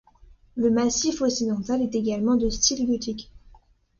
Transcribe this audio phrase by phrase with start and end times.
[0.55, 3.31] Le massif occidental est également de style gothique.